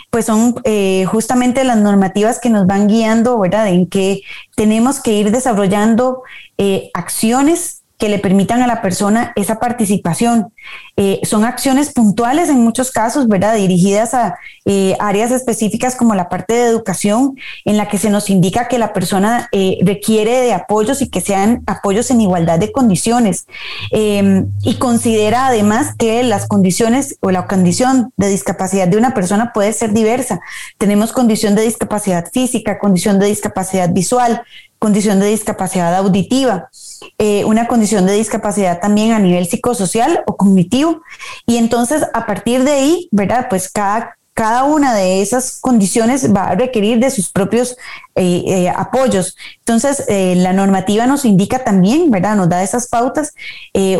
[0.09, 3.68] pues son eh, justamente las normativas que nos van guiando, ¿verdad?
[3.68, 4.22] En que
[4.57, 6.22] tenemos que ir desarrollando
[6.57, 10.52] eh, acciones que le permitan a la persona esa participación.
[10.96, 13.54] Eh, son acciones puntuales en muchos casos, ¿verdad?
[13.54, 18.30] Dirigidas a eh, áreas específicas como la parte de educación, en la que se nos
[18.30, 22.72] indica que la persona eh, requiere de apoyos y que sean apoyos en igualdad de
[22.72, 23.46] condiciones.
[23.92, 29.52] Em, y considera además que las condiciones o la condición de discapacidad de una persona
[29.52, 30.40] puede ser diversa.
[30.78, 34.42] Tenemos condición de discapacidad física, condición de discapacidad visual,
[34.85, 36.68] condición de discapacidad auditiva,
[37.16, 41.01] eh, una condición de discapacidad también a nivel psicosocial o cognitivo.
[41.47, 43.47] Y entonces, a partir de ahí, ¿verdad?
[43.49, 47.79] Pues cada, cada una de esas condiciones va a requerir de sus propios
[48.14, 49.38] eh, eh, apoyos.
[49.61, 50.05] Entonces,
[50.37, 52.37] la normativa nos indica también, ¿verdad?
[52.37, 53.33] Nos da esas pautas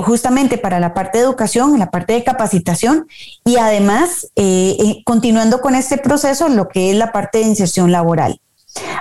[0.05, 3.07] justamente para la parte de educación, la parte de capacitación
[3.47, 4.29] y además,
[5.07, 8.39] continuando con este proceso, lo que es la parte de inserción laboral.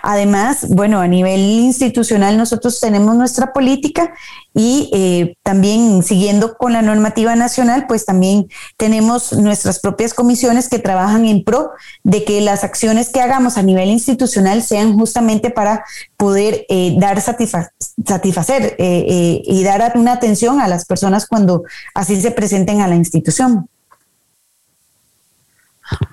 [0.02, 4.14] Además, bueno, a nivel institucional nosotros tenemos nuestra política
[4.54, 10.80] y eh, también siguiendo con la normativa nacional, pues también tenemos nuestras propias comisiones que
[10.80, 11.72] trabajan en pro
[12.04, 15.84] de que las acciones que hagamos a nivel institucional sean justamente para
[16.18, 21.64] poder eh, dar satisfacer eh, y dar una atención a las personas cuando
[21.96, 23.68] así se presenten a la institución.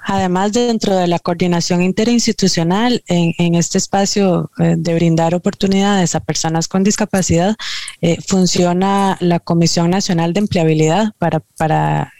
[0.05, 6.69] Además, dentro de la coordinación interinstitucional, en, este espacio eh, de brindar oportunidades a personas
[6.69, 7.57] con discapacidad,
[8.01, 12.13] eh, funciona la Comisión Nacional de Empleabilidad para, para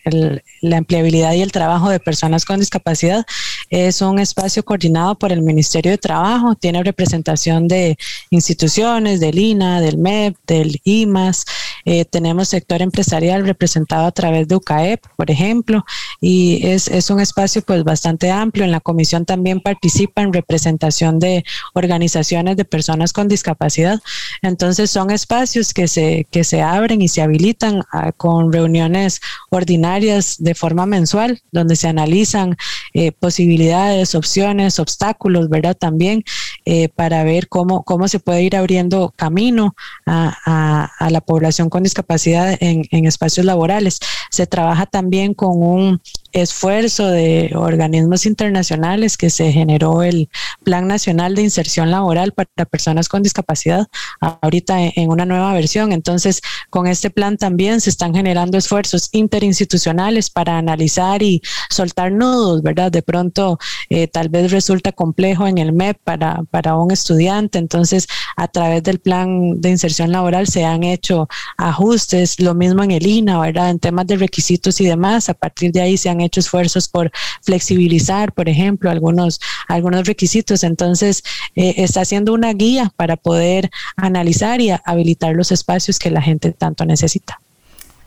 [0.61, 3.25] la empleabilidad y el trabajo de personas con discapacidad.
[3.71, 7.97] Es un espacio coordinado por el Ministerio de Trabajo, tiene representación de
[8.31, 11.45] instituciones, del INA, del MEP, del IMAS.
[11.85, 15.85] Eh, tenemos sector empresarial representado a través de UCAEP, por ejemplo,
[16.21, 18.65] y es, es un espacio pues bastante amplio.
[18.65, 24.01] En la comisión también participan representación de organizaciones de personas con discapacidad.
[24.43, 30.37] Entonces son espacios que se, que se abren y se habilitan ah, con reuniones ordinarias
[30.39, 32.57] de forma mensual, donde se analizan
[32.95, 35.77] eh, posibilidades, opciones, obstáculos, ¿verdad?
[35.77, 36.25] También
[36.65, 39.75] eh, para ver cómo, cómo se puede ir abriendo camino
[40.07, 44.01] a, a, la población con discapacidad en, en espacios laborales.
[44.31, 50.29] Se trabaja también con un esfuerzo de organismos internacionales que se generó el
[50.65, 53.87] Plan Nacional de Inserción Laboral para Personas con Discapacidad,
[54.21, 55.93] ahorita en una nueva versión.
[55.93, 56.41] Entonces,
[56.71, 62.93] con este plan también se están generando esfuerzos interinstitucionales para analizar y soltar nudos, ¿verdad?
[62.93, 67.59] De pronto, eh, tal vez resulta complejo en el MEP para, para un estudiante.
[67.59, 72.91] Entonces, a través del plan de inserción laboral se han hecho ajustes, lo mismo en
[72.91, 73.71] el INA, ¿verdad?
[73.71, 75.29] En temas de requisitos y demás.
[75.29, 77.11] A partir de ahí se han hecho esfuerzos por
[77.43, 80.65] flexibilizar, por ejemplo, algunos, algunos requisitos.
[80.65, 81.23] Entonces,
[81.55, 86.53] eh, está haciendo una guía para poder analizar y habilitar los espacios que la gente
[86.53, 87.41] tanto necesita.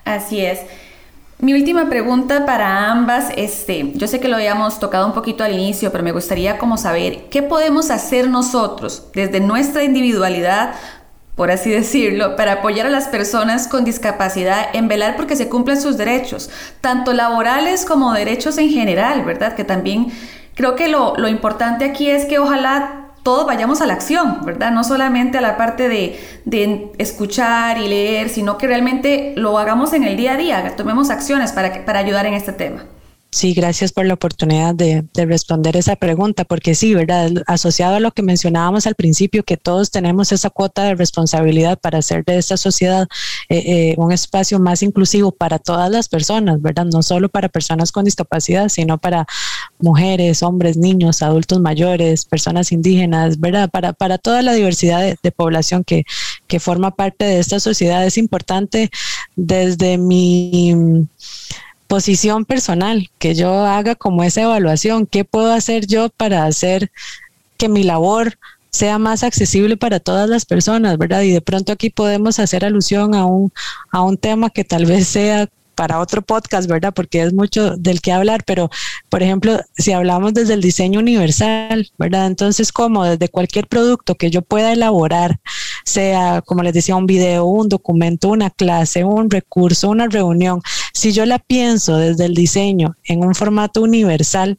[0.06, 0.60] Así es.
[1.40, 5.52] Mi última pregunta para ambas, este, yo sé que lo habíamos tocado un poquito al
[5.52, 10.74] inicio, pero me gustaría como saber qué podemos hacer nosotros desde nuestra individualidad
[11.36, 15.82] por así decirlo, para apoyar a las personas con discapacidad en velar porque se cumplan
[15.82, 16.50] sus derechos,
[16.82, 19.56] tanto laborales como derechos en general, ¿verdad?
[19.56, 20.12] Que también
[20.56, 24.72] creo que lo, lo importante aquí es que ojalá todos vayamos a la acción, ¿verdad?
[24.72, 29.94] No solamente a la parte de, de, escuchar y leer, sino que realmente lo hagamos
[29.94, 32.84] en el día a día, tomemos acciones para, para ayudar en este tema.
[33.34, 37.32] Sí, gracias por la oportunidad de, responder esa pregunta, porque sí, ¿verdad?
[37.48, 41.98] Asociado a lo que mencionábamos al principio, que todos tenemos esa cuota de responsabilidad para
[41.98, 43.08] hacer de esta sociedad
[43.50, 46.86] eh, eh, un espacio más inclusivo para todas las personas, ¿verdad?
[46.86, 49.26] No solo para personas con discapacidad, sino para
[49.80, 53.68] mujeres, hombres, niños, adultos mayores, personas indígenas, ¿verdad?
[53.68, 56.04] Para, para toda la diversidad de, de población que,
[56.46, 58.06] que forma parte de esta sociedad.
[58.06, 58.92] Es importante
[59.36, 61.08] desde mi
[61.94, 66.90] posición personal, que yo haga como esa evaluación, qué puedo hacer yo para hacer
[67.56, 68.40] que mi labor
[68.72, 71.22] sea más accesible para todas las personas, ¿verdad?
[71.22, 73.54] Y de pronto aquí podemos hacer alusión a un,
[73.92, 76.96] a un tema que tal vez sea para otro podcast, ¿verdad?
[76.96, 78.72] Porque es mucho del que hablar, pero
[79.10, 82.26] por ejemplo, si hablamos desde el diseño universal, ¿verdad?
[82.26, 85.40] Entonces, como desde cualquier producto que yo pueda elaborar,
[85.84, 90.62] sea, como les decía, un video, un documento, una clase, un recurso, una reunión,
[90.94, 94.58] si yo la pienso desde el diseño en un formato universal,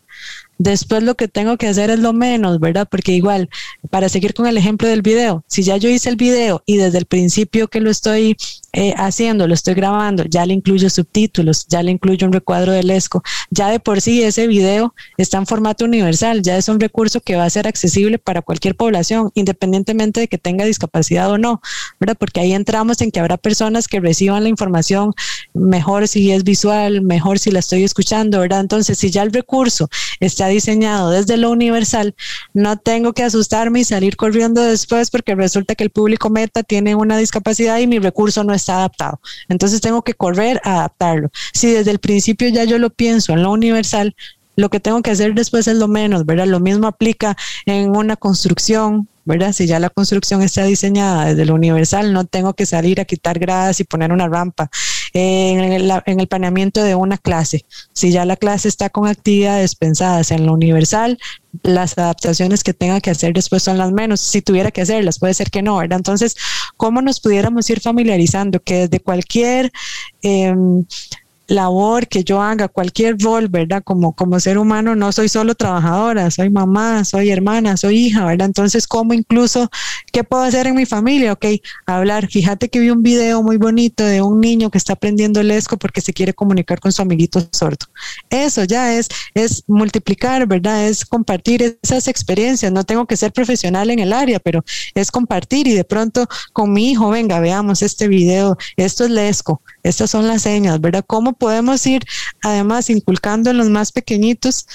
[0.59, 2.87] Después lo que tengo que hacer es lo menos, ¿verdad?
[2.89, 3.49] Porque igual,
[3.91, 6.99] para seguir con el ejemplo del video, si ya yo hice el video y desde
[6.99, 8.37] el principio que lo estoy
[8.77, 12.91] eh, haciendo, lo estoy grabando, ya le incluyo subtítulos, ya le incluyo un recuadro del
[12.91, 17.21] ESCO, ya de por sí ese video está en formato universal, ya es un recurso
[17.21, 21.63] que va a ser accesible para cualquier población, independientemente de que tenga discapacidad o no,
[22.01, 22.17] ¿verdad?
[22.19, 25.13] Porque ahí entramos en que habrá personas que reciban la información
[25.53, 28.59] mejor si es visual, mejor si la estoy escuchando, ¿verdad?
[28.59, 32.17] Entonces, si ya el recurso está diseñado desde lo universal,
[32.55, 36.97] no tengo que asustarme y salir corriendo después porque resulta que el público meta tiene
[36.97, 39.21] una discapacidad y mi recurso no está adaptado.
[39.49, 41.31] Entonces tengo que correr a adaptarlo.
[41.53, 44.15] Si desde el principio ya yo lo pienso en lo universal,
[44.57, 46.47] lo que tengo que hacer después es lo menos, ¿verdad?
[46.47, 49.53] Lo mismo aplica en una construcción, ¿verdad?
[49.53, 53.39] Si ya la construcción está diseñada desde lo universal, no tengo que salir a quitar
[53.39, 54.71] gradas y poner una rampa.
[55.13, 59.77] En el, en el planeamiento de una clase, si ya la clase está con actividades
[59.77, 61.19] pensadas en lo universal,
[61.63, 64.21] las adaptaciones que tenga que hacer después son las menos.
[64.21, 65.99] Si tuviera que hacerlas, puede ser que no, ¿verdad?
[65.99, 66.37] Entonces,
[66.77, 69.73] ¿cómo nos pudiéramos ir familiarizando que desde cualquier...
[70.23, 70.55] Eh,
[71.47, 73.83] labor que yo haga, cualquier rol, ¿verdad?
[73.85, 78.47] Como, como ser humano, no soy solo trabajadora, soy mamá, soy hermana, soy hija, ¿verdad?
[78.47, 79.71] Entonces, ¿cómo incluso,
[80.13, 81.33] qué puedo hacer en mi familia?
[81.33, 81.47] Ok,
[81.87, 82.29] hablar.
[82.29, 85.77] Fíjate que vi un video muy bonito de un niño que está aprendiendo el esco
[85.77, 87.87] porque se quiere comunicar con su amiguito sordo.
[88.31, 90.87] Eso ya es, es multiplicar, ¿verdad?
[90.87, 92.73] Es compartir esas experiencias.
[92.73, 96.73] No tengo que ser profesional en el área, pero es compartir y de pronto con
[96.73, 101.05] mi hijo, venga, veamos este video, esto es lesco, estas son las señas, ¿verdad?
[101.07, 102.05] ¿Cómo podemos ir
[102.43, 104.67] además inculcando en los más pequeñitos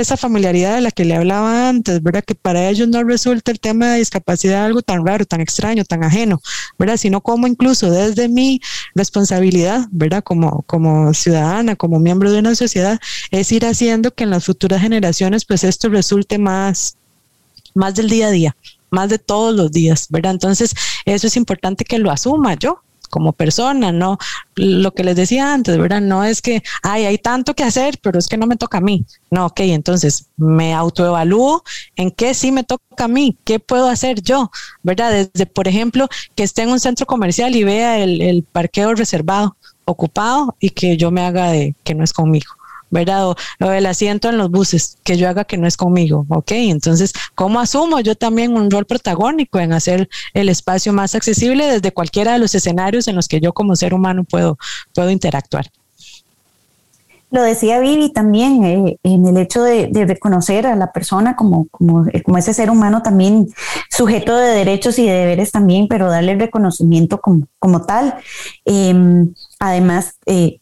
[0.00, 2.24] esa familiaridad de la que le hablaba antes, ¿verdad?
[2.24, 6.02] Que para ellos no resulta el tema de discapacidad algo tan raro, tan extraño, tan
[6.04, 6.40] ajeno,
[6.78, 6.96] ¿verdad?
[6.96, 8.60] Sino como incluso desde mi
[8.94, 10.22] responsabilidad, ¿verdad?
[10.22, 14.80] Como, como ciudadana, como miembro de una sociedad, es ir haciendo que en las futuras
[14.80, 16.96] generaciones pues esto resulte más,
[17.74, 18.56] más del día a día,
[18.90, 20.32] más de todos los días, ¿verdad?
[20.32, 24.16] Entonces, eso es importante que lo asuma yo, como persona, no
[24.54, 26.00] lo que les decía antes, ¿verdad?
[26.00, 28.80] No es que, ay, hay tanto que hacer, pero es que no me toca a
[28.80, 29.04] mí.
[29.30, 31.62] No, ok, entonces me autoevalúo
[31.96, 34.50] en qué sí me toca a mí, qué puedo hacer yo,
[34.82, 35.10] ¿verdad?
[35.12, 39.58] Desde, por ejemplo, que esté en un centro comercial y vea el, el parqueo reservado,
[39.84, 42.50] ocupado y que yo me haga de que no es conmigo.
[42.92, 43.26] ¿Verdad?
[43.28, 43.36] O,
[43.72, 46.52] el asiento en los buses, que yo haga que no es conmigo, ¿ok?
[46.52, 51.92] Entonces, ¿cómo asumo yo también un rol protagónico en hacer el espacio más accesible desde
[51.92, 54.58] cualquiera de los escenarios en los que yo como ser humano puedo,
[54.94, 55.70] puedo interactuar?
[57.32, 62.04] Lo decía Vivi también, eh, en el hecho de, reconocer a la persona como, como,
[62.24, 63.48] como, ese ser humano también
[63.88, 68.16] sujeto de derechos y de deberes también, pero darle el reconocimiento como, como tal.
[68.66, 70.60] Em, además, eh,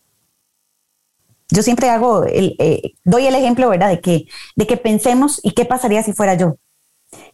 [1.50, 3.88] yo siempre hago, el, eh, doy el ejemplo, ¿verdad?
[3.88, 6.56] De que, de que pensemos y qué pasaría si fuera yo.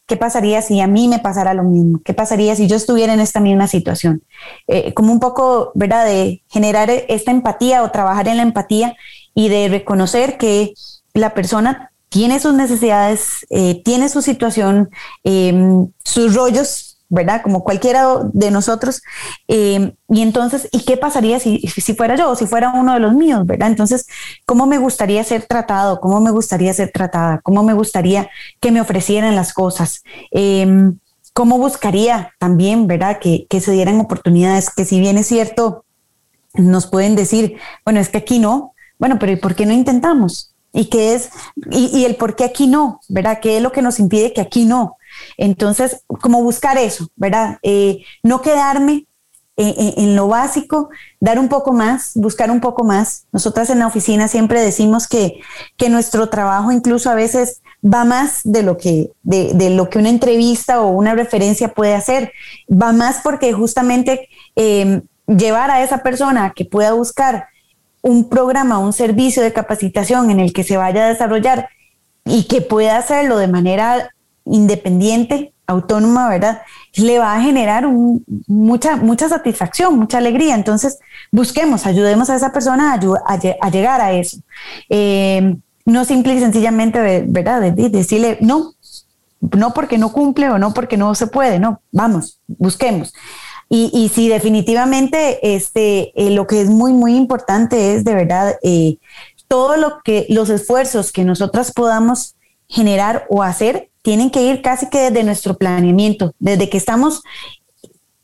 [0.06, 2.00] ¿Qué pasaría si a mí me pasara lo mismo?
[2.04, 4.22] ¿Qué pasaría si yo estuviera en esta misma situación?
[4.68, 6.06] Eh, como un poco, ¿verdad?
[6.06, 8.96] De generar esta empatía o trabajar en la empatía
[9.34, 10.74] y de reconocer que
[11.12, 14.90] la persona tiene sus necesidades, eh, tiene su situación,
[15.24, 17.42] em, sus rollos ¿verdad?
[17.42, 19.02] Como cualquiera de nosotros.
[19.48, 23.00] Eh, y entonces, ¿y qué pasaría si, si fuera yo o si fuera uno de
[23.00, 23.68] los míos, ¿verdad?
[23.68, 24.06] Entonces,
[24.44, 26.00] ¿cómo me gustaría ser tratado?
[26.00, 27.40] ¿Cómo me gustaría ser tratada?
[27.42, 28.28] ¿Cómo me gustaría
[28.60, 30.02] que me ofrecieran las cosas?
[30.30, 30.98] Em,
[31.32, 33.18] ¿Cómo buscaría también, ¿verdad?
[33.20, 35.84] Que, que se dieran oportunidades, que si bien es cierto,
[36.54, 40.54] nos pueden decir, bueno, es que aquí no, bueno, pero ¿y por qué no intentamos?
[40.72, 41.30] ¿Y qué es?
[41.70, 43.38] Y, el por qué aquí no, ¿verdad?
[43.40, 44.95] ¿Qué es lo que nos impide que aquí no?
[45.36, 47.58] Entonces, como buscar eso, ¿verdad?
[47.62, 49.06] Eh, no quedarme
[49.56, 53.26] en, lo básico, dar un poco más, buscar un poco más.
[53.32, 55.40] Nosotras en la oficina siempre decimos que,
[55.76, 59.98] que nuestro trabajo incluso a veces va más de lo que, de, de, lo que
[59.98, 62.32] una entrevista o una referencia puede hacer.
[62.70, 67.46] Va más porque justamente eh, llevar a esa persona que pueda buscar
[68.02, 71.70] un programa, un servicio de capacitación en el que se vaya a desarrollar
[72.24, 74.10] y que pueda hacerlo de manera
[74.46, 76.62] independiente, autónoma, ¿verdad?
[76.94, 77.86] Le va a generar
[78.46, 80.54] mucha, mucha satisfacción, mucha alegría.
[80.54, 80.98] Entonces,
[81.32, 84.38] busquemos, ayudemos a esa persona a, llegar a eso.
[84.88, 87.60] Eh, no simple y sencillamente, ¿verdad?
[87.72, 88.74] decirle no,
[89.40, 93.14] no porque no cumple o no porque no se puede, no, vamos, busquemos.
[93.68, 98.56] Y, y sí, definitivamente, este, eh, lo que es muy, muy importante es de verdad
[98.62, 98.98] eh,
[99.48, 102.36] todo lo que los esfuerzos que nosotras podamos
[102.68, 107.24] generar o hacer tienen que ir casi que desde nuestro planeamiento, desde que estamos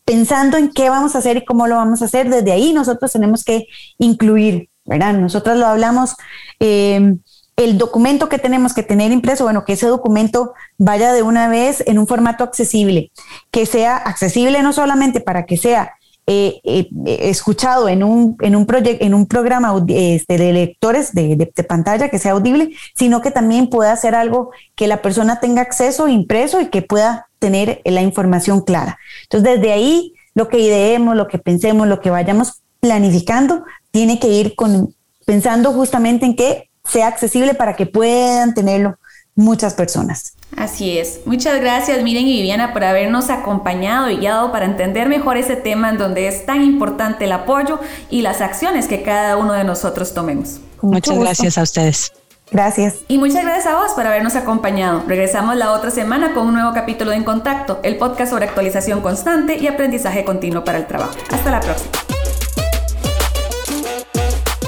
[0.04, 3.10] pensando en qué vamos a hacer y cómo lo vamos a hacer, desde ahí nosotros
[3.10, 3.66] tenemos que
[3.98, 5.14] incluir, ¿verdad?
[5.14, 6.14] Nosotras lo hablamos.
[6.60, 7.16] Eh,
[7.56, 11.82] el documento que tenemos que tener impreso, bueno, que ese documento vaya de una vez
[11.84, 13.10] en un formato accesible,
[13.50, 15.94] que sea accesible no solamente para que sea
[16.26, 16.88] eh, eh,
[17.22, 22.20] escuchado en un, en un, en un programa este, de lectores de, de, pantalla que
[22.20, 26.66] sea audible, sino que también pueda ser algo que la persona tenga acceso impreso y
[26.66, 28.98] que pueda tener la información clara.
[29.24, 34.28] Entonces, desde ahí, lo que ideemos, lo que pensemos, lo que vayamos planificando, tiene que
[34.28, 34.94] ir con,
[35.26, 38.96] pensando justamente en que sea accesible para que puedan tenerlo
[39.34, 40.34] muchas personas.
[40.56, 41.20] Así es.
[41.24, 45.90] Muchas gracias Miren y Viviana por habernos acompañado y guiado para entender mejor ese tema
[45.90, 47.80] en donde es tan importante el apoyo
[48.10, 50.60] y las acciones que cada uno de nosotros tomemos.
[50.82, 52.12] Muchas gracias a ustedes.
[52.50, 52.96] Gracias.
[53.08, 55.02] Y muchas gracias a vos por habernos acompañado.
[55.08, 59.00] Regresamos la otra semana con un nuevo capítulo de En Contacto, el podcast sobre actualización
[59.00, 61.14] constante y aprendizaje continuo para el trabajo.
[61.30, 61.90] Hasta la próxima.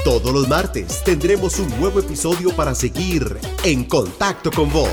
[0.05, 4.87] Todos los martes tendremos un nuevo episodio para seguir en contacto con vos.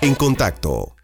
[0.00, 0.95] En contacto